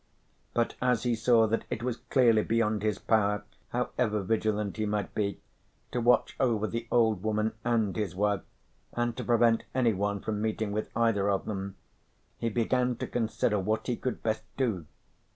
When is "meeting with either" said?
10.41-11.29